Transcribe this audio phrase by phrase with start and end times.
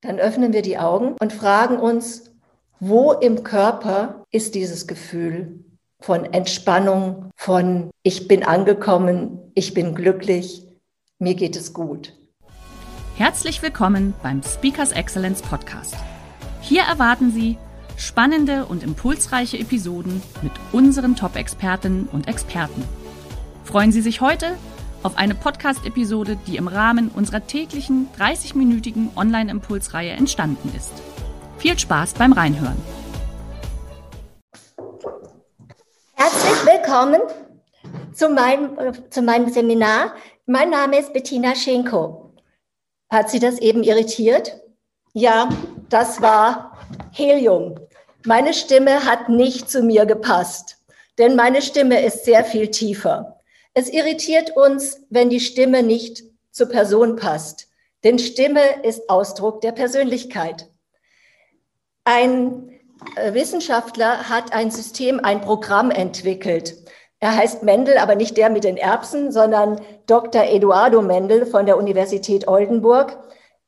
[0.00, 2.30] Dann öffnen wir die Augen und fragen uns,
[2.78, 5.64] wo im Körper ist dieses Gefühl
[6.00, 10.68] von Entspannung, von ich bin angekommen, ich bin glücklich,
[11.18, 12.16] mir geht es gut.
[13.16, 15.96] Herzlich willkommen beim Speakers Excellence Podcast.
[16.60, 17.58] Hier erwarten Sie
[17.96, 22.84] spannende und impulsreiche Episoden mit unseren Top-Expertinnen und Experten.
[23.64, 24.56] Freuen Sie sich heute
[25.02, 30.92] auf eine Podcast-Episode, die im Rahmen unserer täglichen 30-minütigen Online-Impulsreihe entstanden ist.
[31.58, 32.76] Viel Spaß beim Reinhören.
[36.14, 37.20] Herzlich willkommen
[38.12, 38.76] zu meinem,
[39.10, 40.14] zu meinem Seminar.
[40.46, 42.34] Mein Name ist Bettina Schenko.
[43.10, 44.60] Hat Sie das eben irritiert?
[45.14, 45.48] Ja,
[45.88, 46.76] das war
[47.12, 47.76] Helium.
[48.26, 50.78] Meine Stimme hat nicht zu mir gepasst,
[51.18, 53.37] denn meine Stimme ist sehr viel tiefer.
[53.78, 57.68] Es irritiert uns, wenn die Stimme nicht zur Person passt,
[58.02, 60.68] denn Stimme ist Ausdruck der Persönlichkeit.
[62.02, 62.72] Ein
[63.14, 66.74] äh, Wissenschaftler hat ein System, ein Programm entwickelt.
[67.20, 70.42] Er heißt Mendel, aber nicht der mit den Erbsen, sondern Dr.
[70.42, 73.16] Eduardo Mendel von der Universität Oldenburg.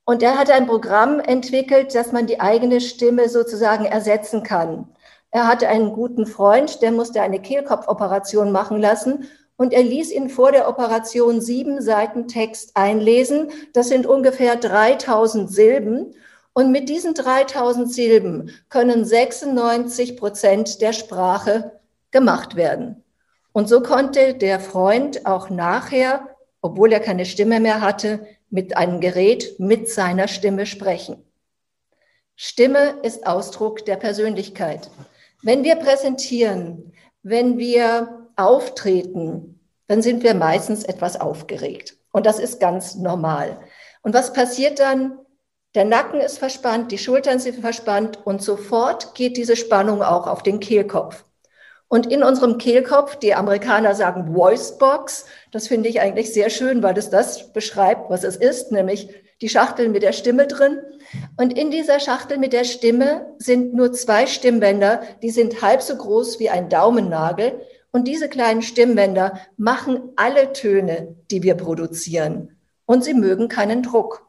[0.04, 4.88] Und er hat ein Programm entwickelt, dass man die eigene Stimme sozusagen ersetzen kann.
[5.30, 9.28] Er hatte einen guten Freund, der musste eine Kehlkopfoperation machen lassen
[9.60, 13.50] und er ließ ihn vor der Operation sieben Seiten Text einlesen.
[13.74, 16.14] Das sind ungefähr 3000 Silben.
[16.54, 21.78] Und mit diesen 3000 Silben können 96 Prozent der Sprache
[22.10, 23.04] gemacht werden.
[23.52, 28.98] Und so konnte der Freund auch nachher, obwohl er keine Stimme mehr hatte, mit einem
[28.98, 31.22] Gerät mit seiner Stimme sprechen.
[32.34, 34.90] Stimme ist Ausdruck der Persönlichkeit.
[35.42, 41.96] Wenn wir präsentieren, wenn wir auftreten, dann sind wir meistens etwas aufgeregt.
[42.12, 43.60] Und das ist ganz normal.
[44.02, 45.18] Und was passiert dann?
[45.74, 50.42] Der Nacken ist verspannt, die Schultern sind verspannt und sofort geht diese Spannung auch auf
[50.42, 51.24] den Kehlkopf.
[51.86, 56.96] Und in unserem Kehlkopf, die Amerikaner sagen Voicebox, das finde ich eigentlich sehr schön, weil
[56.96, 60.78] es das beschreibt, was es ist, nämlich die Schachtel mit der Stimme drin.
[61.36, 65.96] Und in dieser Schachtel mit der Stimme sind nur zwei Stimmbänder, die sind halb so
[65.96, 67.60] groß wie ein Daumennagel
[67.92, 72.56] und diese kleinen Stimmbänder machen alle Töne, die wir produzieren.
[72.86, 74.26] Und sie mögen keinen Druck.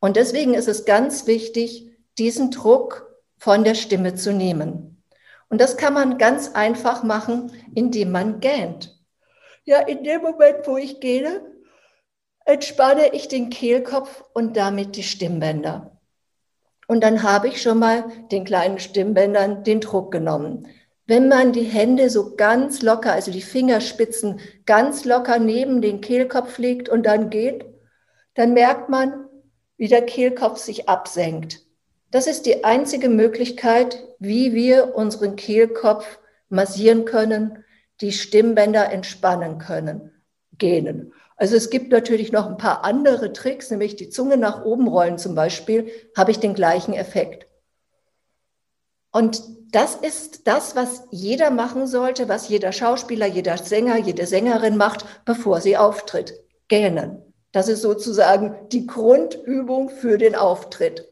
[0.00, 5.02] Und deswegen ist es ganz wichtig, diesen Druck von der Stimme zu nehmen.
[5.48, 8.98] Und das kann man ganz einfach machen, indem man gähnt.
[9.64, 11.42] Ja, in dem Moment, wo ich gehe,
[12.44, 16.00] entspanne ich den Kehlkopf und damit die Stimmbänder.
[16.88, 20.68] Und dann habe ich schon mal den kleinen Stimmbändern den Druck genommen.
[21.06, 26.58] Wenn man die Hände so ganz locker, also die Fingerspitzen ganz locker neben den Kehlkopf
[26.58, 27.64] legt und dann geht,
[28.34, 29.26] dann merkt man,
[29.76, 31.60] wie der Kehlkopf sich absenkt.
[32.10, 37.64] Das ist die einzige Möglichkeit, wie wir unseren Kehlkopf massieren können,
[38.00, 40.12] die Stimmbänder entspannen können,
[40.58, 41.12] gähnen.
[41.36, 45.18] Also es gibt natürlich noch ein paar andere Tricks, nämlich die Zunge nach oben rollen
[45.18, 47.46] zum Beispiel, habe ich den gleichen Effekt.
[49.12, 54.76] Und das ist das, was jeder machen sollte, was jeder Schauspieler, jeder Sänger, jede Sängerin
[54.76, 56.34] macht, bevor sie auftritt.
[56.68, 57.22] Gähnen.
[57.52, 61.08] Das ist sozusagen die Grundübung für den Auftritt.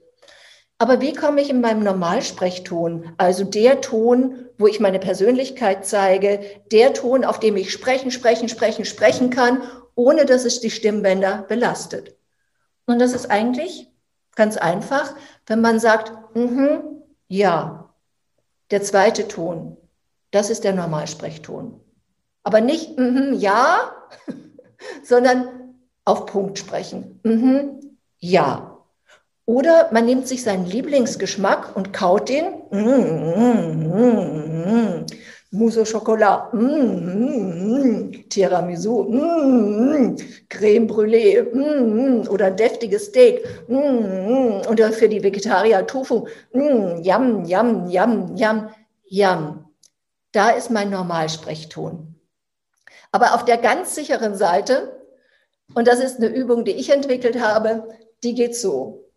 [0.78, 6.41] Aber wie komme ich in meinem Normalsprechton, also der Ton, wo ich meine Persönlichkeit zeige,
[6.72, 9.62] der Ton, auf dem ich sprechen, sprechen, sprechen, sprechen kann,
[9.95, 12.17] ohne dass es die Stimmbänder belastet?
[12.87, 13.89] Und das ist eigentlich
[14.34, 15.14] ganz einfach,
[15.47, 16.81] wenn man sagt, -hmm,
[17.29, 17.93] ja,
[18.70, 19.76] der zweite Ton,
[20.31, 21.81] das ist der Normalsprechton.
[22.43, 23.93] Aber nicht -hmm, ja,
[25.05, 25.75] sondern
[26.05, 27.20] auf Punkt sprechen.
[27.25, 27.81] -hmm,
[28.19, 28.79] ja.
[29.47, 32.47] Oder man nimmt sich seinen Lieblingsgeschmack und kaut den.
[35.52, 40.17] Mousse au Chocolat, mm, mm, Tiramisu, mm,
[40.49, 41.43] Creme Brûlée.
[41.43, 43.44] Mm, oder deftiges Steak.
[43.69, 48.69] Oder für die Vegetarier Tofu, mm, yum, yum, yum, yum,
[49.08, 49.64] yum.
[50.31, 52.14] Da ist mein Normalsprechton.
[53.11, 55.00] Aber auf der ganz sicheren Seite,
[55.75, 57.88] und das ist eine Übung, die ich entwickelt habe,
[58.23, 59.11] die geht so.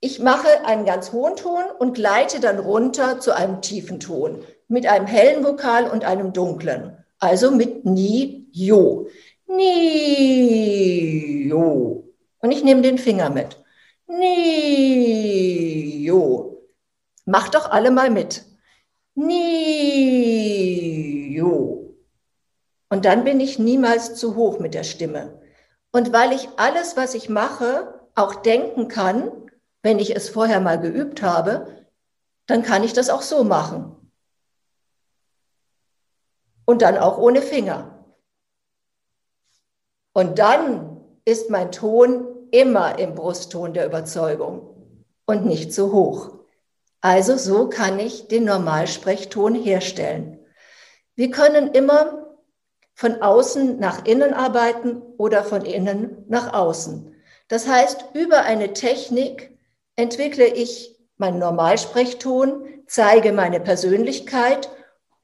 [0.00, 4.86] Ich mache einen ganz hohen Ton und gleite dann runter zu einem tiefen Ton mit
[4.86, 6.96] einem hellen Vokal und einem dunklen.
[7.18, 9.08] Also mit Ni, Jo.
[9.46, 12.08] Ni, Jo.
[12.38, 13.62] Und ich nehme den Finger mit.
[14.06, 16.62] Ni, Jo.
[17.26, 18.46] Mach doch alle mal mit.
[19.14, 20.46] Ni,
[21.36, 21.94] Jo.
[22.88, 25.38] Und dann bin ich niemals zu hoch mit der Stimme.
[25.92, 29.30] Und weil ich alles, was ich mache, auch denken kann,
[29.82, 31.66] wenn ich es vorher mal geübt habe,
[32.46, 33.96] dann kann ich das auch so machen.
[36.64, 38.04] Und dann auch ohne Finger.
[40.12, 44.72] Und dann ist mein Ton immer im Brustton der Überzeugung
[45.26, 46.32] und nicht zu hoch.
[47.00, 50.38] Also so kann ich den Normalsprechton herstellen.
[51.14, 52.22] Wir können immer
[52.94, 57.14] von außen nach innen arbeiten oder von innen nach außen.
[57.48, 59.58] Das heißt, über eine Technik
[59.96, 64.70] entwickle ich meinen Normalsprechton, zeige meine Persönlichkeit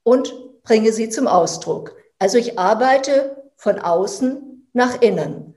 [0.03, 0.35] und
[0.69, 1.97] bringe sie zum Ausdruck.
[2.19, 5.55] Also ich arbeite von außen nach innen.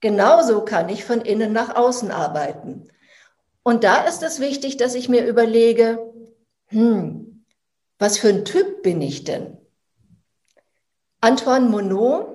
[0.00, 2.88] Genauso kann ich von innen nach außen arbeiten.
[3.62, 6.10] Und da ist es wichtig, dass ich mir überlege,
[6.68, 7.44] hm,
[7.98, 9.58] was für ein Typ bin ich denn?
[11.20, 12.26] Antoine Monod,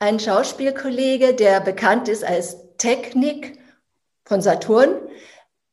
[0.00, 3.60] ein Schauspielkollege, der bekannt ist als Technik
[4.24, 4.96] von Saturn,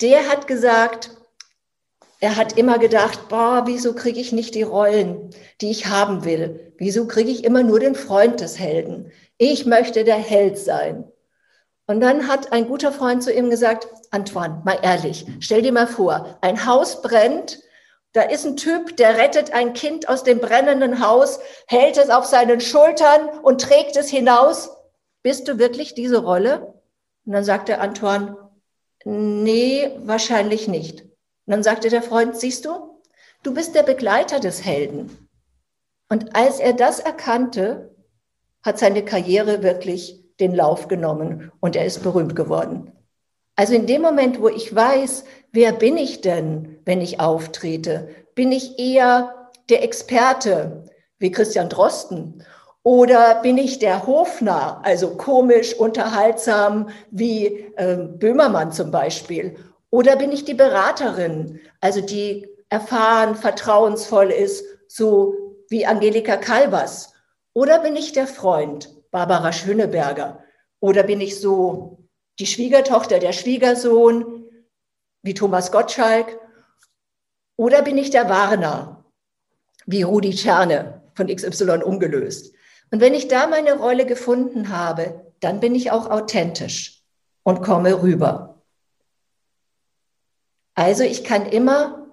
[0.02, 1.10] der hat gesagt,
[2.22, 6.72] er hat immer gedacht, boah, wieso kriege ich nicht die Rollen, die ich haben will?
[6.78, 9.12] Wieso kriege ich immer nur den Freund des Helden?
[9.40, 11.12] Ich möchte der Held sein.
[11.88, 15.88] Und dann hat ein guter Freund zu ihm gesagt, Antoine, mal ehrlich, stell dir mal
[15.88, 17.60] vor, ein Haus brennt,
[18.14, 22.26] da ist ein Typ, der rettet ein Kind aus dem brennenden Haus, hält es auf
[22.26, 24.70] seinen Schultern und trägt es hinaus.
[25.24, 26.76] Bist du wirklich diese Rolle?
[27.26, 28.38] Und dann sagte Antoine,
[29.06, 31.11] nee, wahrscheinlich nicht.
[31.46, 33.02] Und dann sagte der Freund, siehst du,
[33.44, 35.28] du bist der Begleiter des Helden.
[36.10, 37.96] Und als er das erkannte,
[38.64, 42.92] hat seine Karriere wirklich den Lauf genommen und er ist berühmt geworden.
[43.56, 48.52] Also in dem Moment, wo ich weiß, wer bin ich denn, wenn ich auftrete, bin
[48.52, 50.86] ich eher der Experte,
[51.20, 52.44] wie Christian Drosten,
[52.84, 57.46] oder bin ich der Hofnarr, also komisch, unterhaltsam, wie
[57.76, 59.56] äh, Böhmermann zum Beispiel?
[59.92, 65.36] Oder bin ich die Beraterin, also die erfahren, vertrauensvoll ist, so
[65.70, 67.14] wie Angelika Kalbers?
[67.54, 70.44] Oder bin ich der Freund, Barbara Schöneberger?
[70.80, 72.00] Oder bin ich so
[72.40, 74.46] die Schwiegertochter, der Schwiegersohn,
[75.22, 76.40] wie Thomas Gottschalk?
[77.58, 79.04] Oder bin ich der Warner,
[79.86, 82.56] wie Rudi Czerne von XY umgelöst?
[82.92, 87.04] Und wenn ich da meine Rolle gefunden habe, dann bin ich auch authentisch
[87.44, 88.51] und komme rüber.
[90.76, 92.08] Also ich kann immer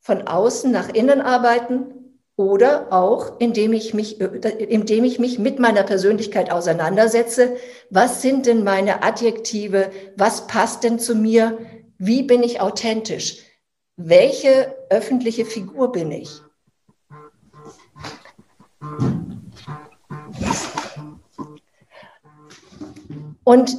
[0.00, 2.00] von außen nach innen arbeiten
[2.36, 7.56] oder auch indem ich mich, indem ich mich mit meiner Persönlichkeit auseinandersetze.
[7.90, 9.90] Was sind denn meine Adjektive?
[10.16, 11.58] Was passt denn zu mir?
[11.98, 13.44] Wie bin ich authentisch?
[13.96, 16.40] Welche öffentliche Figur bin ich?
[23.44, 23.76] Und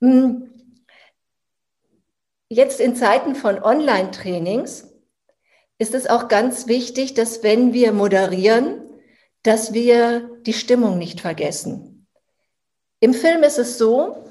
[0.00, 0.50] hm,
[2.52, 4.88] jetzt in Zeiten von Online-Trainings
[5.78, 8.82] ist es auch ganz wichtig, dass wenn wir moderieren,
[9.42, 12.06] dass wir die Stimmung nicht vergessen.
[13.00, 14.28] Im Film ist es so,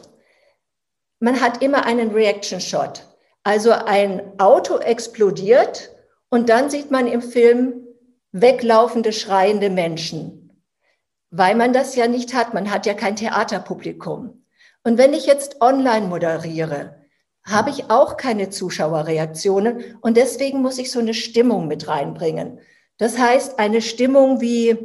[1.19, 3.07] man hat immer einen Reaction Shot.
[3.43, 5.91] Also ein Auto explodiert
[6.29, 7.87] und dann sieht man im Film
[8.31, 10.63] weglaufende, schreiende Menschen,
[11.31, 12.53] weil man das ja nicht hat.
[12.53, 14.45] Man hat ja kein Theaterpublikum.
[14.83, 17.00] Und wenn ich jetzt online moderiere,
[17.43, 22.59] habe ich auch keine Zuschauerreaktionen und deswegen muss ich so eine Stimmung mit reinbringen.
[22.97, 24.77] Das heißt, eine Stimmung wie,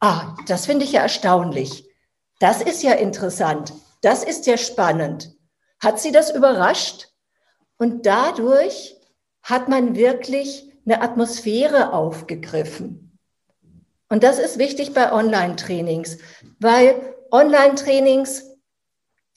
[0.00, 1.88] ah, das finde ich ja erstaunlich.
[2.38, 3.72] Das ist ja interessant.
[4.00, 5.34] Das ist ja spannend.
[5.80, 7.08] Hat Sie das überrascht?
[7.78, 8.96] Und dadurch
[9.42, 13.18] hat man wirklich eine Atmosphäre aufgegriffen.
[14.08, 16.18] Und das ist wichtig bei Online-Trainings,
[16.60, 18.53] weil Online-Trainings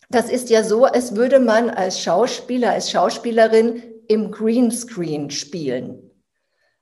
[0.10, 6.08] das ist ja so, als würde man als Schauspieler, als Schauspielerin im Greenscreen spielen.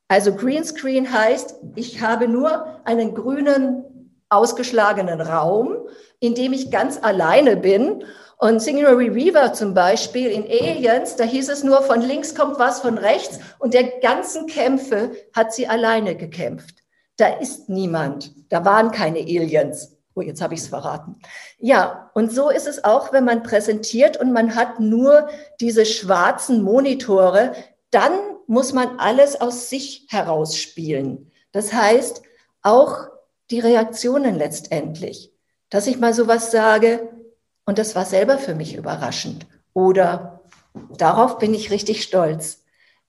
[0.08, 3.84] Also Greenscreen heißt, ich habe nur einen grünen,
[4.30, 5.78] ausgeschlagenen Raum,
[6.20, 8.04] in dem ich ganz alleine bin.
[8.38, 12.82] Und Sigourney Weaver zum Beispiel in Aliens, da hieß es nur, von links kommt was,
[12.82, 13.40] von rechts.
[13.60, 16.84] Und der ganzen Kämpfe hat sie alleine gekämpft.
[17.18, 18.34] Da ist niemand.
[18.50, 19.95] Da waren keine Aliens.
[20.18, 21.18] Oh, jetzt habe ich es verraten.
[21.60, 25.28] Ja, und so ist es auch, wenn man präsentiert und man hat nur
[25.60, 27.54] diese schwarzen Monitore,
[27.92, 28.14] dann
[28.48, 31.32] muss man alles aus sich herausspielen.
[31.52, 32.22] Das heißt,
[32.62, 33.10] auch
[33.52, 35.34] die Reaktionen letztendlich.
[35.70, 37.10] Dass ich mal sowas sage,
[37.66, 39.48] und das war selber für mich überraschend.
[39.74, 40.42] Oder
[40.98, 42.64] darauf bin ich richtig stolz,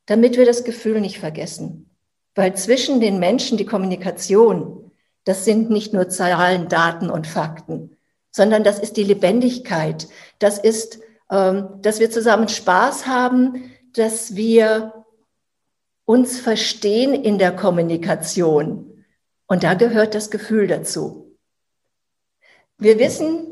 [0.06, 1.90] damit wir das Gefühl nicht vergessen.
[2.34, 4.85] Weil zwischen den Menschen die Kommunikation,
[5.26, 7.97] das sind nicht nur Zahlen, Daten und Fakten,
[8.30, 10.09] sondern das ist die Lebendigkeit.
[10.38, 15.04] Das ist, ähm, dass wir zusammen Spaß haben, dass wir
[16.04, 19.04] uns verstehen in der Kommunikation.
[19.49, 21.37] Und da gehört das Gefühl dazu.
[22.78, 23.49] Wir wissen,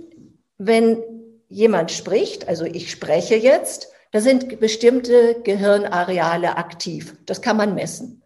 [0.59, 1.03] wenn
[1.49, 7.17] jemand spricht, also ich spreche jetzt, da sind bestimmte Gehirnareale aktiv.
[7.27, 8.23] Das kann man messen.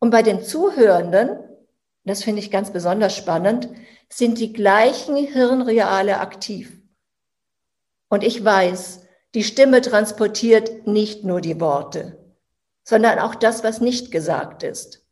[0.00, 1.38] Und bei den Zuhörenden,
[2.04, 3.68] das finde ich ganz besonders spannend,
[4.08, 6.80] sind die gleichen Hirnreale aktiv.
[8.08, 12.18] Und ich weiß, die Stimme transportiert nicht nur die Worte,
[12.84, 15.06] sondern auch das, was nicht gesagt ist.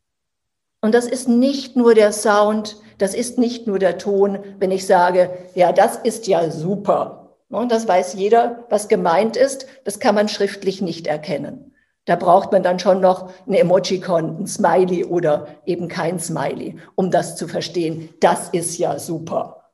[0.83, 4.87] Und das ist nicht nur der Sound, das ist nicht nur der Ton, wenn ich
[4.87, 7.37] sage, ja, das ist ja super.
[7.49, 9.67] Und das weiß jeder, was gemeint ist.
[9.85, 11.70] Das kann man schriftlich nicht erkennen.
[12.11, 17.13] Da braucht man dann schon noch ein Emojicon, ein Smiley oder eben kein Smiley, um
[17.13, 18.13] das zu verstehen.
[18.19, 19.71] Das ist ja super.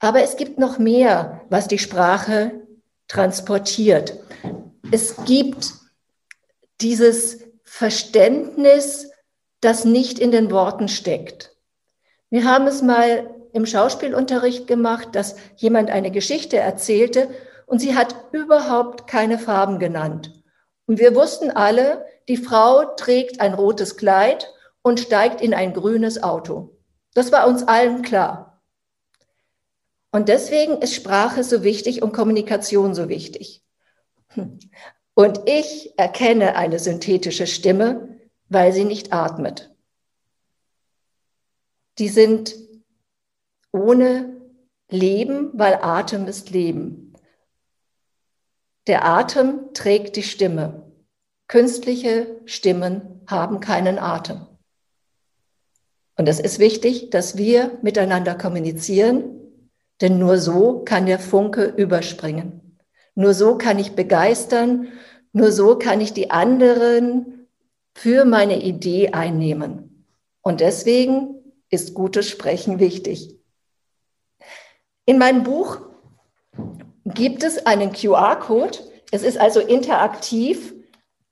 [0.00, 2.66] Aber es gibt noch mehr, was die Sprache
[3.06, 4.18] transportiert.
[4.90, 5.74] Es gibt
[6.80, 9.08] dieses Verständnis,
[9.60, 11.54] das nicht in den Worten steckt.
[12.30, 17.28] Wir haben es mal im Schauspielunterricht gemacht, dass jemand eine Geschichte erzählte
[17.66, 20.32] und sie hat überhaupt keine Farben genannt.
[20.88, 26.22] Und wir wussten alle, die Frau trägt ein rotes Kleid und steigt in ein grünes
[26.22, 26.78] Auto.
[27.12, 28.62] Das war uns allen klar.
[30.10, 33.62] Und deswegen ist Sprache so wichtig und Kommunikation so wichtig.
[35.14, 38.18] Und ich erkenne eine synthetische Stimme,
[38.48, 39.70] weil sie nicht atmet.
[41.98, 42.54] Die sind
[43.72, 44.40] ohne
[44.88, 47.07] Leben, weil Atem ist Leben.
[48.88, 50.82] Der Atem trägt die Stimme.
[51.46, 54.46] Künstliche Stimmen haben keinen Atem.
[56.16, 59.24] Und es ist wichtig, dass wir miteinander kommunizieren,
[60.00, 62.78] denn nur so kann der Funke überspringen.
[63.14, 64.88] Nur so kann ich begeistern,
[65.32, 67.46] nur so kann ich die anderen
[67.94, 70.06] für meine Idee einnehmen.
[70.40, 71.34] Und deswegen
[71.68, 73.38] ist gutes Sprechen wichtig.
[75.04, 75.82] In meinem Buch
[77.14, 78.78] gibt es einen QR-Code.
[79.10, 80.74] Es ist also interaktiv.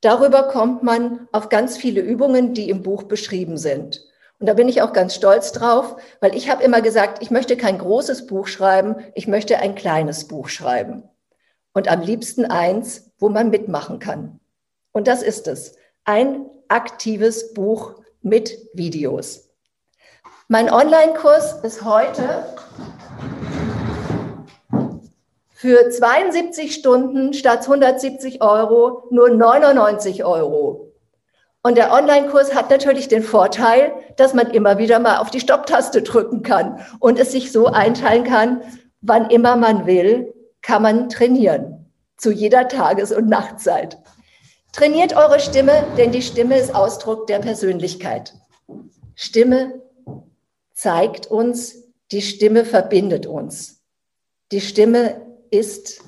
[0.00, 4.04] Darüber kommt man auf ganz viele Übungen, die im Buch beschrieben sind.
[4.38, 7.56] Und da bin ich auch ganz stolz drauf, weil ich habe immer gesagt, ich möchte
[7.56, 11.08] kein großes Buch schreiben, ich möchte ein kleines Buch schreiben
[11.72, 14.40] und am liebsten eins, wo man mitmachen kann.
[14.92, 15.76] Und das ist es.
[16.04, 19.50] Ein aktives Buch mit Videos.
[20.48, 22.46] Mein Online-Kurs ist heute
[25.56, 30.92] für 72 Stunden statt 170 Euro nur 99 Euro.
[31.62, 36.02] Und der Online-Kurs hat natürlich den Vorteil, dass man immer wieder mal auf die Stopptaste
[36.02, 38.60] drücken kann und es sich so einteilen kann,
[39.00, 41.90] wann immer man will, kann man trainieren.
[42.18, 43.96] Zu jeder Tages- und Nachtzeit.
[44.72, 48.34] Trainiert eure Stimme, denn die Stimme ist Ausdruck der Persönlichkeit.
[49.14, 49.80] Stimme
[50.74, 51.76] zeigt uns,
[52.12, 53.80] die Stimme verbindet uns.
[54.52, 56.04] Die Stimme ist,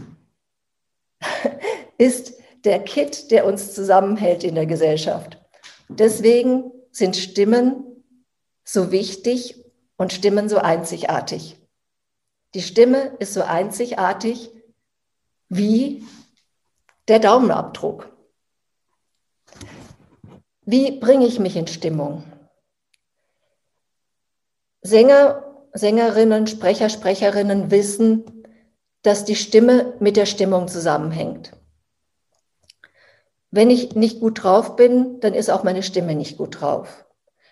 [1.98, 5.38] ist der Kit, der uns zusammenhält in der Gesellschaft.
[5.88, 7.84] Deswegen sind Stimmen
[8.64, 9.64] so wichtig
[9.96, 11.56] und Stimmen so einzigartig.
[12.54, 14.50] Die Stimme ist so einzigartig
[15.48, 16.04] wie
[17.08, 18.10] der Daumenabdruck.
[20.62, 22.24] Wie bringe ich mich in Stimmung?
[24.82, 25.42] Sänger,
[25.72, 28.37] Sängerinnen, Sprecher, Sprecherinnen wissen,
[29.02, 31.52] dass die Stimme mit der Stimmung zusammenhängt.
[33.50, 37.06] Wenn ich nicht gut drauf bin, dann ist auch meine Stimme nicht gut drauf.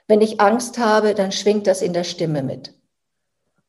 [0.09, 2.75] Wenn ich Angst habe, dann schwingt das in der Stimme mit.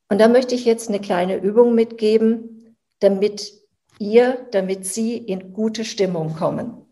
[0.09, 3.53] Und da möchte ich jetzt eine kleine Übung mitgeben, damit
[3.99, 6.85] ihr, damit Sie in gute Stimmung kommen.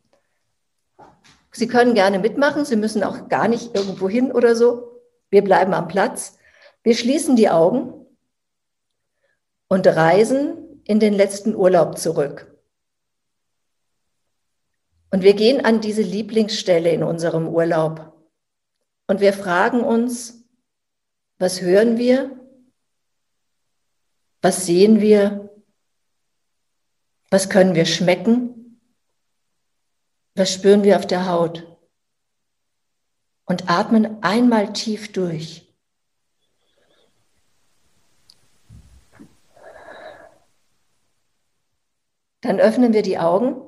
[1.51, 5.01] Sie können gerne mitmachen, Sie müssen auch gar nicht irgendwo hin oder so.
[5.30, 6.38] Wir bleiben am Platz.
[6.84, 7.94] Wir schließen die Augen
[9.68, 12.56] und reisen in den letzten Urlaub zurück.
[15.12, 18.15] Und wir gehen an diese Lieblingsstelle in unserem Urlaub
[19.08, 20.44] und wir fragen uns,
[21.38, 22.39] was hören wir?
[24.42, 25.50] Was sehen wir?
[27.30, 28.80] Was können wir schmecken?
[30.36, 31.65] Was spüren wir auf der Haut?
[33.46, 35.64] Und atmen einmal tief durch.
[42.46, 43.60] Dann öffnen wir die Augen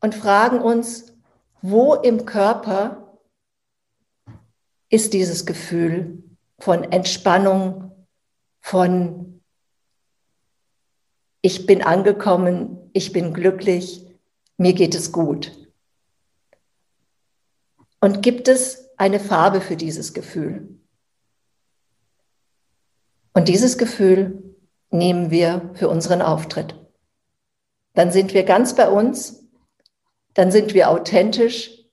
[0.00, 1.14] und fragen uns,
[1.62, 3.16] wo im Körper
[4.88, 6.24] ist dieses Gefühl
[6.58, 8.08] von Entspannung,
[8.60, 9.40] von
[11.40, 14.04] ich bin angekommen, ich bin glücklich,
[14.56, 15.70] mir geht es gut.
[18.00, 20.80] Und gibt es eine Farbe für dieses Gefühl?
[23.34, 24.56] Und dieses Gefühl
[24.90, 26.79] nehmen wir für unseren Auftritt.
[28.00, 29.46] Dann sind wir ganz bei uns,
[30.32, 31.84] dann sind wir authentisch,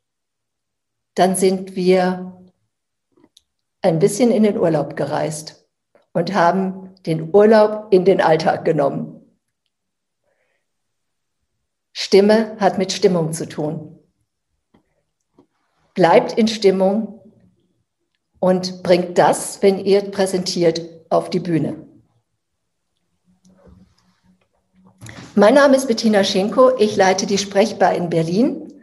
[1.16, 2.48] dann sind wir
[3.82, 5.68] ein bisschen in den Urlaub gereist
[6.14, 9.22] und haben den Urlaub in den Alltag genommen.
[11.92, 14.00] Stimme hat mit Stimmung zu tun.
[15.94, 17.20] Bleibt in Stimmung
[18.40, 21.87] und bringt das, wenn ihr präsentiert, auf die Bühne.
[25.39, 26.72] Mein Name ist Bettina Schenko.
[26.79, 28.74] Ich leite die Sprechbar in Berlin.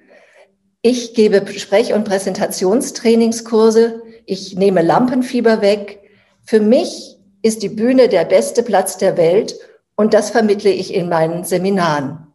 [0.82, 6.00] Ich gebe Sprech- und Präsentationstrainingskurse ich nehme Lampenfieber weg.
[6.44, 9.56] Für mich ist die Bühne der beste Platz der Welt
[9.96, 12.28] und das vermittle ich in meinen Seminaren.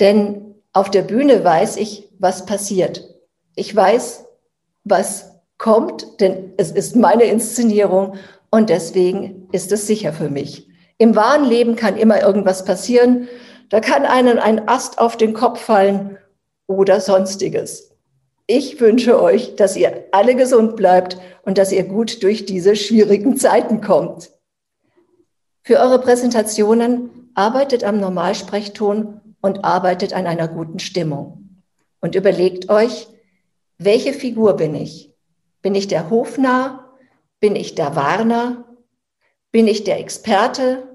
[0.00, 3.08] Denn auf der Bühne weiß ich, was passiert.
[3.54, 4.24] Ich weiß,
[4.82, 8.16] was kommt, denn es ist meine Inszenierung
[8.50, 10.71] und deswegen ist es sicher für mich.
[10.98, 13.28] Im wahren Leben kann immer irgendwas passieren.
[13.70, 16.18] Da kann einem ein Ast auf den Kopf fallen
[16.66, 17.92] oder sonstiges.
[18.46, 23.36] Ich wünsche euch, dass ihr alle gesund bleibt und dass ihr gut durch diese schwierigen
[23.36, 24.30] Zeiten kommt.
[25.62, 31.62] Für eure Präsentationen arbeitet am Normalsprechton und arbeitet an einer guten Stimmung.
[32.00, 33.08] Und überlegt euch,
[33.78, 35.14] welche Figur bin ich?
[35.62, 36.92] Bin ich der Hofnarr?
[37.40, 38.64] Bin ich der Warner?
[39.50, 40.91] Bin ich der Experte?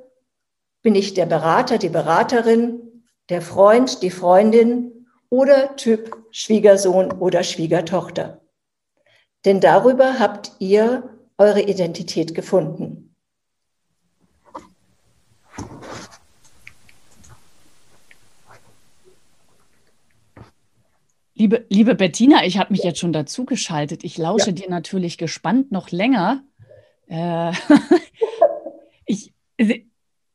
[0.88, 3.04] Bin ich der Berater, die Beraterin?
[3.28, 5.06] Der Freund, die Freundin?
[5.30, 8.40] oder Typ Schwiegersohn oder Schwiegertochter.
[9.44, 13.14] Denn darüber habt ihr eure Identität gefunden.
[21.34, 24.06] Liebe, liebe Bettina, ich habe mich jetzt schon dazu geschaltet.
[24.06, 24.54] Ich lausche ja.
[24.54, 26.46] dir natürlich gespannt noch länger.
[27.08, 27.52] Äh,
[29.06, 29.34] ich,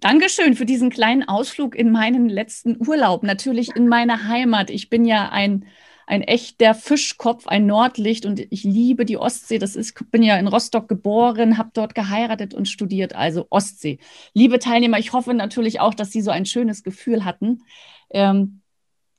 [0.03, 4.69] Dankeschön für diesen kleinen Ausflug in meinen letzten Urlaub, natürlich in meine Heimat.
[4.69, 5.65] Ich bin ja ein,
[6.09, 9.61] ein echter Fischkopf, ein Nordlicht und ich liebe die Ostsee.
[9.61, 14.01] Das ist, bin ja in Rostock geboren, habe dort geheiratet und studiert, also Ostsee.
[14.35, 17.63] Liebe Teilnehmer, ich hoffe natürlich auch, dass Sie so ein schönes Gefühl hatten.
[18.11, 18.63] Ähm,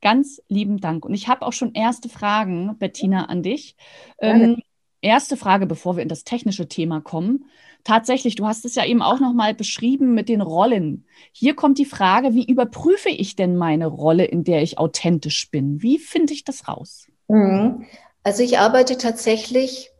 [0.01, 1.05] ganz lieben Dank.
[1.05, 3.77] Und ich habe auch schon erste Fragen, Bettina, an dich.
[4.19, 4.57] Ähm,
[4.99, 7.45] erste Frage, bevor wir in das technische Thema kommen
[7.83, 11.05] tatsächlich, du hast es ja eben auch nochmal beschrieben mit den Rollen.
[11.31, 15.81] Hier kommt die Frage, wie überprüfe ich denn meine Rolle, in der ich authentisch bin?
[15.81, 17.07] Wie finde ich das raus?
[17.27, 17.85] Mhm.
[18.23, 19.91] Also ich arbeite tatsächlich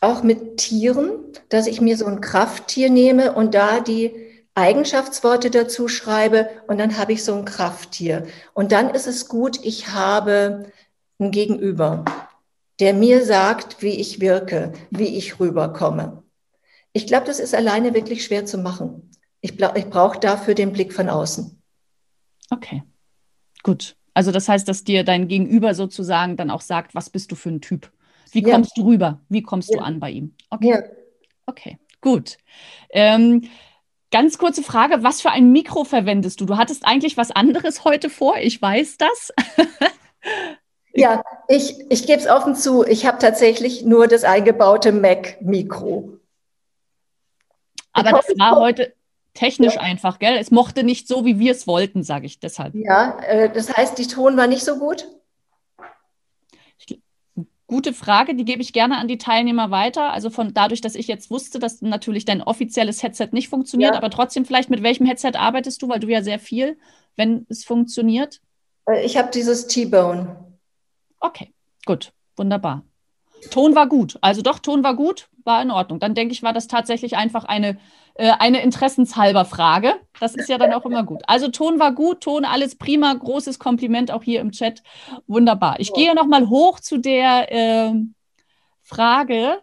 [0.00, 1.10] auch mit Tieren,
[1.48, 4.12] dass ich mir so ein Krafttier nehme und da die
[4.54, 8.26] Eigenschaftsworte dazu schreibe und dann habe ich so ein Krafttier.
[8.52, 10.70] Und dann ist es gut, ich habe
[11.18, 12.04] ein Gegenüber,
[12.80, 16.23] der mir sagt, wie ich wirke, wie ich rüberkomme.
[16.94, 19.10] Ich glaube, das ist alleine wirklich schwer zu machen.
[19.42, 21.60] Ich, ich brauche dafür den Blick von außen.
[22.50, 22.82] Okay,
[23.62, 23.96] gut.
[24.14, 27.50] Also das heißt, dass dir dein Gegenüber sozusagen dann auch sagt, was bist du für
[27.50, 27.92] ein Typ?
[28.30, 28.82] Wie kommst ja.
[28.82, 29.20] du rüber?
[29.28, 29.78] Wie kommst ja.
[29.78, 30.34] du an bei ihm?
[30.50, 30.82] Okay, ja.
[31.46, 32.36] okay gut.
[32.90, 33.48] Ähm,
[34.12, 36.46] ganz kurze Frage, was für ein Mikro verwendest du?
[36.46, 39.32] Du hattest eigentlich was anderes heute vor, ich weiß das.
[40.94, 46.18] ja, ich, ich gebe es offen zu, ich habe tatsächlich nur das eingebaute Mac-Mikro.
[47.94, 48.92] Aber das war heute
[49.34, 49.80] technisch ja.
[49.80, 50.36] einfach, gell?
[50.36, 52.74] Es mochte nicht so, wie wir es wollten, sage ich deshalb.
[52.74, 55.08] Ja, äh, das heißt, die Ton war nicht so gut?
[56.78, 57.00] Ich,
[57.66, 60.12] gute Frage, die gebe ich gerne an die Teilnehmer weiter.
[60.12, 63.98] Also von dadurch, dass ich jetzt wusste, dass natürlich dein offizielles Headset nicht funktioniert, ja.
[63.98, 66.78] aber trotzdem vielleicht mit welchem Headset arbeitest du, weil du ja sehr viel,
[67.16, 68.40] wenn es funktioniert?
[68.88, 70.36] Äh, ich habe dieses T-Bone.
[71.20, 71.52] Okay,
[71.86, 72.84] gut, wunderbar.
[73.50, 74.18] Ton war gut.
[74.20, 76.00] Also doch, Ton war gut, war in Ordnung.
[76.00, 77.78] Dann denke ich, war das tatsächlich einfach eine,
[78.14, 79.94] äh, eine interessenshalber Frage.
[80.20, 81.22] Das ist ja dann auch immer gut.
[81.26, 84.82] Also Ton war gut, Ton alles prima, großes Kompliment auch hier im Chat.
[85.26, 85.80] Wunderbar.
[85.80, 87.94] Ich gehe nochmal hoch zu der äh,
[88.82, 89.60] Frage,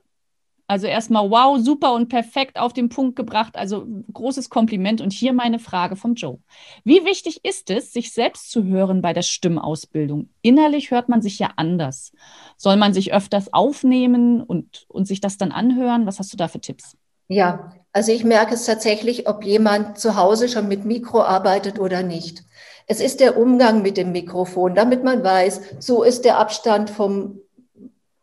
[0.71, 3.57] Also erstmal wow, super und perfekt auf den Punkt gebracht.
[3.57, 5.01] Also großes Kompliment.
[5.01, 6.39] Und hier meine Frage vom Joe.
[6.85, 10.29] Wie wichtig ist es, sich selbst zu hören bei der Stimmausbildung?
[10.41, 12.13] Innerlich hört man sich ja anders.
[12.55, 16.05] Soll man sich öfters aufnehmen und, und sich das dann anhören?
[16.05, 16.95] Was hast du da für Tipps?
[17.27, 22.01] Ja, also ich merke es tatsächlich, ob jemand zu Hause schon mit Mikro arbeitet oder
[22.01, 22.45] nicht.
[22.87, 27.41] Es ist der Umgang mit dem Mikrofon, damit man weiß, so ist der Abstand vom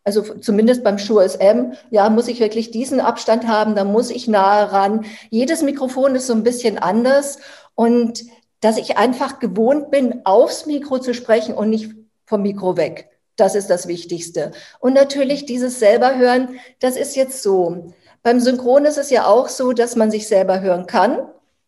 [0.09, 4.27] also zumindest beim Shure SM, ja, muss ich wirklich diesen Abstand haben, da muss ich
[4.27, 5.05] nahe ran.
[5.29, 7.39] Jedes Mikrofon ist so ein bisschen anders
[7.75, 8.25] und
[8.61, 11.95] dass ich einfach gewohnt bin, aufs Mikro zu sprechen und nicht
[12.25, 13.11] vom Mikro weg.
[13.37, 14.53] Das ist das Wichtigste.
[14.81, 17.93] Und natürlich dieses selber hören, das ist jetzt so.
[18.23, 21.19] Beim Synchron ist es ja auch so, dass man sich selber hören kann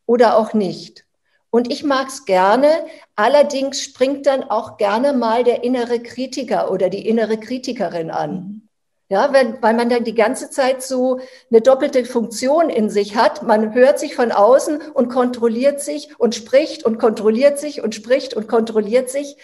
[0.07, 1.05] oder auch nicht.
[1.51, 2.69] Und ich mag es gerne.
[3.17, 8.69] Allerdings springt dann auch gerne mal der innere Kritiker oder die innere Kritikerin an.
[9.09, 11.19] Ja, wenn, weil man dann die ganze Zeit so
[11.51, 13.43] eine doppelte Funktion in sich hat.
[13.43, 18.35] Man hört sich von außen und kontrolliert sich und spricht und kontrolliert sich und spricht
[18.35, 19.37] und kontrolliert sich.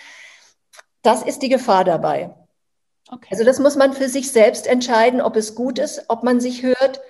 [1.02, 2.32] Das ist die Gefahr dabei.
[3.10, 3.28] Okay.
[3.30, 6.62] Also das muss man für sich selbst entscheiden, ob es gut ist, ob man sich
[6.62, 7.00] hört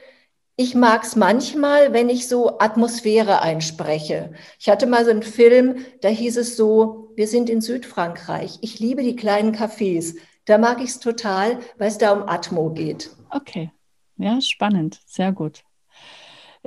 [0.57, 4.33] ich mag es manchmal, wenn ich so Atmosphäre einspreche.
[4.59, 8.59] Ich hatte mal so einen Film, da hieß es so, wir sind in Südfrankreich.
[8.63, 10.17] Ich liebe die kleinen Cafés.
[10.47, 13.11] Da mag ich es total, weil es da um Atmo geht.
[13.31, 13.71] Okay.
[14.17, 15.01] Ja, spannend.
[15.05, 15.66] Sehr gut.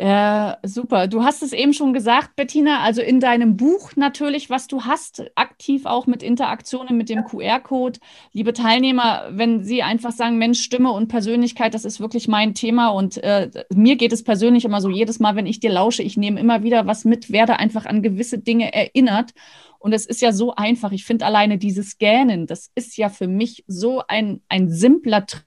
[0.02, 1.08] Ja, super.
[1.08, 5.26] Du hast es eben schon gesagt, Bettina, also in deinem Buch natürlich, was du hast,
[5.36, 8.00] aktiv auch mit Interaktionen mit dem QR-Code.
[8.32, 12.88] Liebe Teilnehmer, wenn Sie einfach sagen, Mensch, Stimme und Persönlichkeit, das ist wirklich mein Thema
[12.90, 16.16] und äh, mir geht es persönlich immer so, jedes Mal, wenn ich dir lausche, ich
[16.16, 19.32] nehme immer wieder was mit, werde einfach an gewisse Dinge erinnert.
[19.80, 20.94] Und es ist ja so einfach.
[20.94, 25.46] Ich finde alleine dieses Scannen, das ist ja für mich so ein, ein simpler Trick.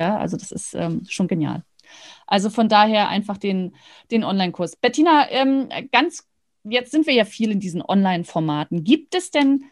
[0.00, 1.64] Ja, also das ist ähm, schon genial.
[2.26, 3.74] Also von daher einfach den,
[4.10, 4.76] den Online-Kurs.
[4.76, 6.28] Bettina, ähm, ganz,
[6.64, 8.84] jetzt sind wir ja viel in diesen Online-Formaten.
[8.84, 9.64] Gibt es denn,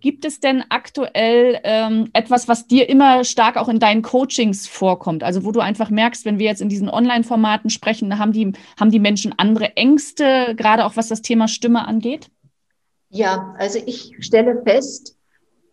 [0.00, 5.22] gibt es denn aktuell ähm, etwas, was dir immer stark auch in deinen Coachings vorkommt?
[5.24, 8.90] Also wo du einfach merkst, wenn wir jetzt in diesen Online-Formaten sprechen, haben die, haben
[8.90, 12.30] die Menschen andere Ängste, gerade auch was das Thema Stimme angeht?
[13.08, 15.16] Ja, also ich stelle fest,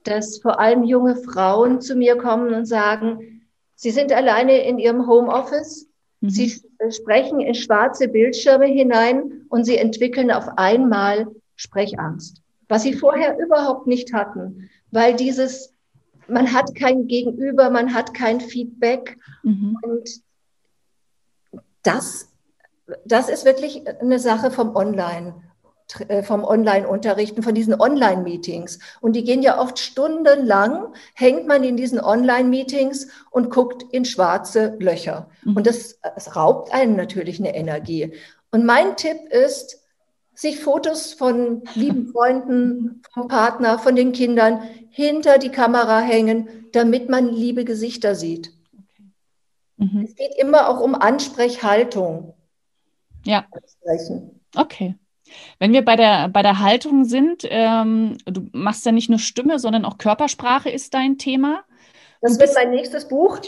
[0.04, 5.08] dass vor allem junge Frauen zu mir kommen und sagen, sie sind alleine in ihrem
[5.08, 5.90] Homeoffice
[6.30, 6.92] Sie mhm.
[6.92, 13.88] sprechen in schwarze Bildschirme hinein und sie entwickeln auf einmal Sprechangst, was sie vorher überhaupt
[13.88, 15.74] nicht hatten, weil dieses,
[16.28, 19.78] man hat kein Gegenüber, man hat kein Feedback mhm.
[19.82, 20.10] und
[21.84, 22.32] das,
[23.06, 25.36] das ist wirklich eine Sache vom Online.
[26.08, 28.80] Äh, vom Online-Unterrichten, von diesen Online-Meetings.
[29.02, 34.76] Und die gehen ja oft stundenlang, hängt man in diesen Online-Meetings und guckt in schwarze
[34.80, 35.30] Löcher.
[35.44, 35.58] Mhm.
[35.58, 38.14] Und das, das raubt einem natürlich eine Energie.
[38.52, 39.82] Und mein Tipp ist,
[40.34, 47.08] sich Fotos von lieben Freunden, vom Partner, von den Kindern hinter die Kamera hängen, damit
[47.08, 48.52] man liebe Gesichter sieht.
[48.74, 49.04] Okay.
[49.78, 50.06] Mhm.
[50.06, 52.34] Es geht immer auch um Ansprechhaltung.
[53.26, 53.46] Ja.
[54.56, 54.96] Okay.
[55.60, 59.60] Wenn wir bei der, bei der Haltung sind, ähm, du machst ja nicht nur Stimme,
[59.60, 61.64] sondern auch Körpersprache ist dein Thema.
[62.22, 63.40] Das wird mein nächstes Buch.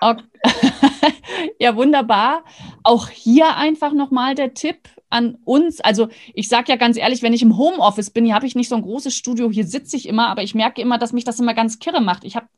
[0.00, 0.22] Okay.
[1.58, 2.44] ja, wunderbar.
[2.82, 5.80] Auch hier einfach nochmal der Tipp an uns.
[5.80, 8.68] Also ich sage ja ganz ehrlich, wenn ich im Homeoffice bin, hier habe ich nicht
[8.68, 11.40] so ein großes Studio, hier sitze ich immer, aber ich merke immer, dass mich das
[11.40, 12.24] immer ganz kirre macht.
[12.24, 12.48] Ich habe,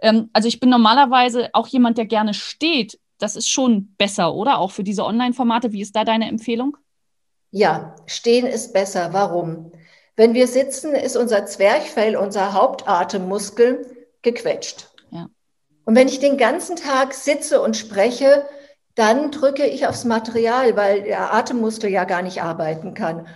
[0.00, 2.98] ähm, also ich bin normalerweise auch jemand, der gerne steht.
[3.18, 4.58] Das ist schon besser, oder?
[4.58, 5.72] Auch für diese Online-Formate.
[5.72, 6.76] Wie ist da deine Empfehlung?
[7.50, 9.12] Ja, stehen ist besser.
[9.12, 9.72] Warum?
[10.16, 13.86] Wenn wir sitzen, ist unser Zwerchfell, unser Hauptatemmuskel,
[14.22, 14.88] gequetscht.
[15.10, 15.28] Ja.
[15.84, 18.44] Und wenn ich den ganzen Tag sitze und spreche,
[18.94, 23.28] dann drücke ich aufs Material, weil der Atemmuskel ja gar nicht arbeiten kann.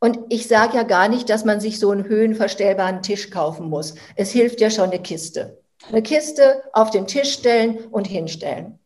[0.00, 3.94] Und ich sage ja gar nicht, dass man sich so einen höhenverstellbaren Tisch kaufen muss.
[4.16, 5.62] Es hilft ja schon eine Kiste.
[5.90, 8.78] Eine Kiste auf den Tisch stellen und hinstellen.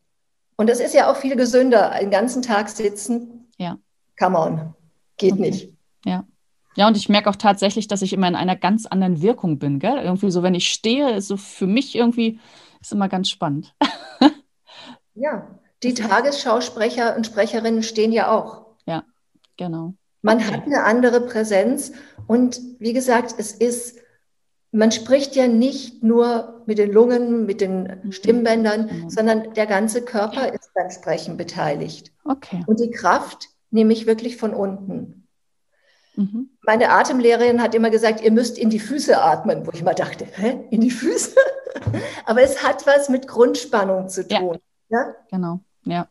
[0.57, 3.49] Und das ist ja auch viel gesünder, einen ganzen Tag sitzen.
[3.57, 3.77] Ja
[4.17, 4.73] come on,
[5.17, 5.41] geht okay.
[5.41, 5.73] nicht.
[6.05, 6.25] Ja.
[6.77, 9.79] Ja, und ich merke auch tatsächlich, dass ich immer in einer ganz anderen Wirkung bin.
[9.79, 9.97] Gell?
[9.97, 12.39] Irgendwie so, wenn ich stehe, ist so für mich irgendwie,
[12.81, 13.73] ist immer ganz spannend.
[15.15, 15.47] ja,
[15.83, 18.65] die Tagesschausprecher und Sprecherinnen stehen ja auch.
[18.85, 19.03] Ja,
[19.55, 19.93] genau.
[20.21, 20.51] Man okay.
[20.51, 21.93] hat eine andere Präsenz
[22.27, 23.99] und wie gesagt, es ist,
[24.71, 28.11] man spricht ja nicht nur mit den Lungen, mit den mhm.
[28.11, 29.09] Stimmbändern, mhm.
[29.09, 32.11] sondern der ganze Körper ist beim Sprechen beteiligt.
[32.25, 32.63] Okay.
[32.65, 35.27] Und die Kraft nehme ich wirklich von unten.
[36.15, 36.49] Mhm.
[36.65, 40.25] Meine Atemlehrerin hat immer gesagt, ihr müsst in die Füße atmen, wo ich mal dachte,
[40.25, 41.35] hä, in die Füße?
[42.25, 44.57] Aber es hat was mit Grundspannung zu tun.
[44.89, 45.15] Ja, ja?
[45.29, 45.59] genau.
[45.83, 46.07] Ja.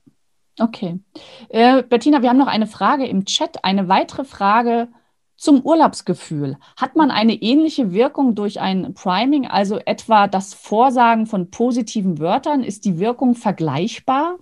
[0.61, 1.01] Okay.
[1.49, 3.65] Äh, Bettina, wir haben noch eine Frage im Chat.
[3.65, 4.89] Eine weitere Frage
[5.37, 6.59] zum Urlaubsgefühl.
[6.77, 12.63] Hat man eine ähnliche Wirkung durch ein Priming, also etwa das Vorsagen von positiven Wörtern?
[12.63, 14.39] Ist die Wirkung vergleichbar?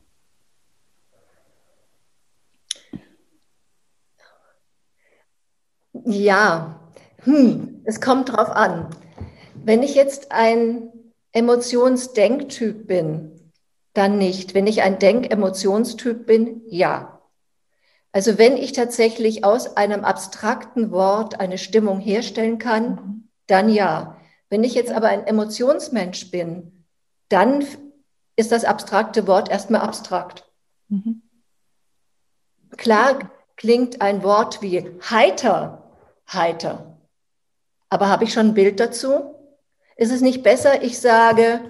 [6.05, 6.81] Ja,
[7.25, 8.89] hm, es kommt drauf an.
[9.55, 10.89] Wenn ich jetzt ein
[11.33, 13.53] Emotionsdenktyp bin,
[13.95, 14.55] dann nicht.
[14.55, 17.21] Wenn ich ein Denk-Emotionstyp bin, ja.
[18.13, 24.17] Also wenn ich tatsächlich aus einem abstrakten Wort eine Stimmung herstellen kann, dann ja.
[24.51, 26.85] Wenn ich jetzt aber ein Emotionsmensch bin,
[27.29, 27.65] dann
[28.37, 30.51] ist das abstrakte Wort erstmal abstrakt.
[30.89, 31.23] Mhm.
[32.77, 35.82] Klar klingt ein Wort wie heiter,
[36.31, 36.99] heiter.
[37.89, 39.35] Aber habe ich schon ein Bild dazu?
[39.97, 41.61] Ist es nicht besser, ich sage,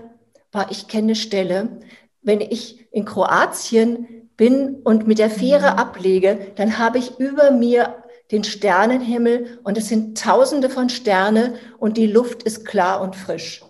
[0.70, 1.80] ich kenne eine Stelle,
[2.22, 5.78] wenn ich in Kroatien bin und mit der Fähre mhm.
[5.78, 11.96] ablege, dann habe ich über mir den Sternenhimmel und es sind tausende von Sterne und
[11.96, 13.62] die Luft ist klar und frisch.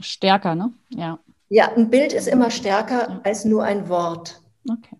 [0.00, 0.72] Stärker, ne?
[0.90, 1.18] Ja.
[1.48, 3.20] Ja, ein Bild ist immer stärker ja.
[3.24, 4.42] als nur ein Wort.
[4.68, 4.97] Okay.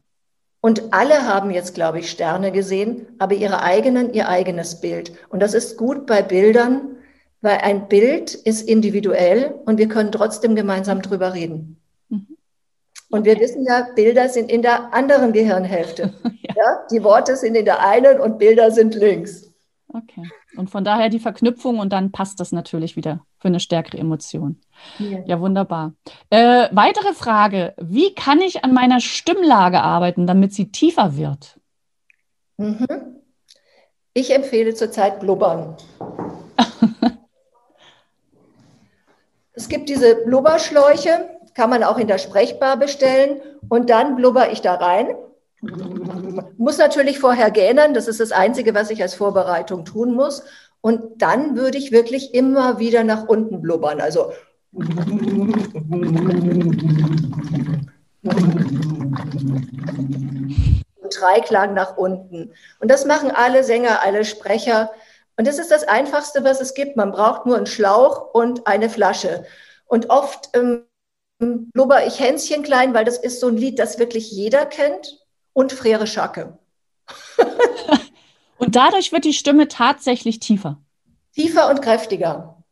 [0.60, 5.12] Und alle haben jetzt, glaube ich, Sterne gesehen, aber ihre eigenen, ihr eigenes Bild.
[5.28, 6.96] Und das ist gut bei Bildern,
[7.40, 11.80] weil ein Bild ist individuell und wir können trotzdem gemeinsam drüber reden.
[13.10, 16.12] Und wir wissen ja, Bilder sind in der anderen Gehirnhälfte.
[16.42, 16.54] ja.
[16.56, 16.86] ja.
[16.90, 19.50] Die Worte sind in der einen und Bilder sind links.
[19.88, 20.28] Okay.
[20.56, 24.60] Und von daher die Verknüpfung und dann passt das natürlich wieder für eine stärkere Emotion.
[24.98, 25.92] Ja, ja wunderbar.
[26.30, 27.74] Äh, weitere Frage.
[27.78, 31.58] Wie kann ich an meiner Stimmlage arbeiten, damit sie tiefer wird?
[32.56, 32.86] Mhm.
[34.14, 35.76] Ich empfehle zurzeit Blubbern.
[39.52, 44.60] es gibt diese Blubberschläuche, kann man auch in der Sprechbar bestellen und dann blubber ich
[44.60, 45.14] da rein.
[46.56, 50.44] Muss natürlich vorher gähnen, das ist das Einzige, was ich als Vorbereitung tun muss.
[50.80, 54.00] Und dann würde ich wirklich immer wieder nach unten blubbern.
[54.00, 54.32] Also
[61.10, 62.52] Dreiklang nach unten.
[62.80, 64.90] Und das machen alle Sänger, alle Sprecher.
[65.36, 66.96] Und das ist das Einfachste, was es gibt.
[66.96, 69.44] Man braucht nur einen Schlauch und eine Flasche.
[69.86, 70.84] Und oft ähm,
[71.38, 75.24] blubber ich Hänschen klein, weil das ist so ein Lied, das wirklich jeder kennt.
[75.52, 76.58] Und Frere Schacke.
[78.58, 80.78] und dadurch wird die Stimme tatsächlich tiefer.
[81.34, 82.62] Tiefer und kräftiger.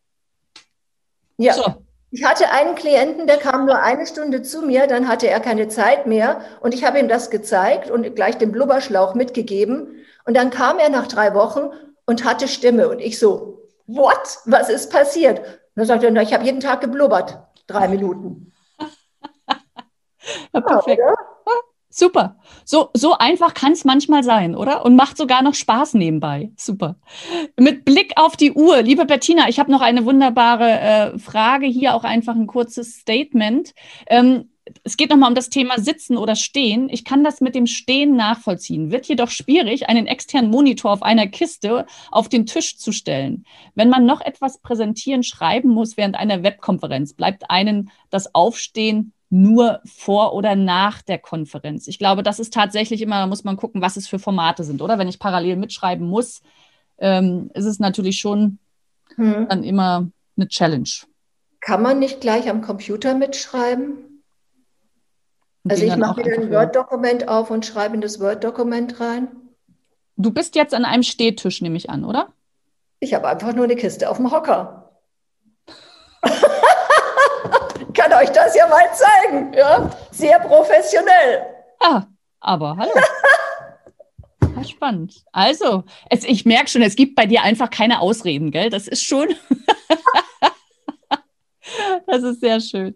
[1.38, 1.54] Ja.
[1.54, 1.64] So.
[2.10, 5.68] Ich hatte einen Klienten, der kam nur eine Stunde zu mir, dann hatte er keine
[5.68, 10.04] Zeit mehr und ich habe ihm das gezeigt und gleich den Blubberschlauch mitgegeben.
[10.24, 11.70] Und dann kam er nach drei Wochen
[12.06, 14.38] und hatte Stimme und ich so, what?
[14.44, 15.40] Was ist passiert?
[15.40, 18.52] Und dann sagte er, ich habe jeden Tag geblubbert, drei Minuten.
[20.52, 20.98] Ja, perfekt.
[20.98, 21.14] Ja,
[21.88, 22.36] Super.
[22.64, 24.84] So, so einfach kann es manchmal sein, oder?
[24.84, 26.50] Und macht sogar noch Spaß nebenbei.
[26.56, 26.96] Super.
[27.58, 31.94] Mit Blick auf die Uhr, liebe Bettina, ich habe noch eine wunderbare äh, Frage, hier
[31.94, 33.72] auch einfach ein kurzes Statement.
[34.08, 34.50] Ähm,
[34.82, 36.88] es geht nochmal um das Thema Sitzen oder Stehen.
[36.90, 38.90] Ich kann das mit dem Stehen nachvollziehen.
[38.90, 43.44] Wird jedoch schwierig, einen externen Monitor auf einer Kiste auf den Tisch zu stellen.
[43.74, 49.80] Wenn man noch etwas präsentieren, schreiben muss während einer Webkonferenz, bleibt einen das Aufstehen nur
[49.84, 51.88] vor oder nach der Konferenz.
[51.88, 54.82] Ich glaube, das ist tatsächlich immer, da muss man gucken, was es für Formate sind,
[54.82, 54.98] oder?
[54.98, 56.42] Wenn ich parallel mitschreiben muss,
[56.98, 58.58] ähm, ist es natürlich schon
[59.16, 59.48] hm.
[59.48, 60.88] dann immer eine Challenge.
[61.60, 64.22] Kann man nicht gleich am Computer mitschreiben?
[65.68, 69.28] also ich mache wieder ein Word-Dokument auf und schreibe in das Word-Dokument rein.
[70.16, 72.32] Du bist jetzt an einem Stehtisch, nehme ich an, oder?
[73.00, 74.92] Ich habe einfach nur eine Kiste auf dem Hocker.
[77.96, 79.52] kann euch das ja mal zeigen.
[79.52, 79.90] Ja?
[80.10, 81.46] Sehr professionell.
[81.80, 82.02] Ah,
[82.40, 82.92] aber hallo.
[84.56, 85.22] Ja, spannend.
[85.32, 88.70] Also, es, ich merke schon, es gibt bei dir einfach keine Ausreden, gell?
[88.70, 89.28] Das ist schon.
[92.16, 92.94] das ist sehr schön.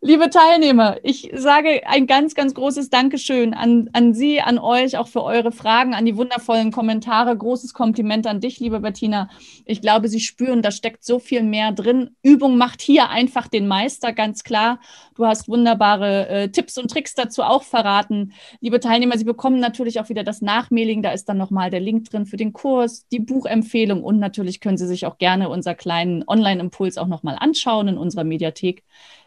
[0.00, 5.08] Liebe Teilnehmer, ich sage ein ganz, ganz großes Dankeschön an, an Sie, an euch, auch
[5.08, 7.36] für eure Fragen, an die wundervollen Kommentare.
[7.36, 9.28] Großes Kompliment an dich, liebe Bettina.
[9.64, 12.10] Ich glaube, Sie spüren, da steckt so viel mehr drin.
[12.22, 14.78] Übung macht hier einfach den Meister, ganz klar.
[15.16, 18.34] Du hast wunderbare äh, Tipps und Tricks dazu auch verraten.
[18.60, 21.02] Liebe Teilnehmer, Sie bekommen natürlich auch wieder das Nachmailing.
[21.02, 24.78] Da ist dann nochmal der Link drin für den Kurs, die Buchempfehlung und natürlich können
[24.78, 28.57] Sie sich auch gerne unser kleinen Online-Impuls auch nochmal anschauen in unserer Mediathek.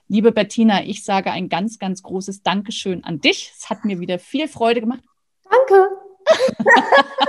[0.07, 3.51] Liebe Bettina, ich sage ein ganz, ganz großes Dankeschön an dich.
[3.57, 5.03] Es hat mir wieder viel Freude gemacht.
[5.49, 5.89] Danke.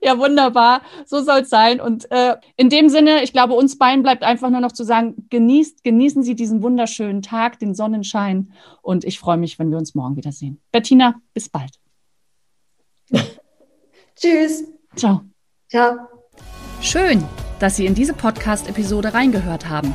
[0.00, 0.82] Ja, wunderbar.
[1.04, 1.80] So soll es sein.
[1.80, 5.26] Und äh, in dem Sinne, ich glaube, uns beiden bleibt einfach nur noch zu sagen,
[5.30, 8.52] genießt, genießen Sie diesen wunderschönen Tag, den Sonnenschein.
[8.82, 10.60] Und ich freue mich, wenn wir uns morgen wiedersehen.
[10.72, 11.72] Bettina, bis bald.
[14.16, 14.64] Tschüss.
[14.94, 15.22] Ciao.
[15.68, 15.96] Ciao.
[16.80, 17.24] Schön,
[17.58, 19.94] dass Sie in diese Podcast-Episode reingehört haben.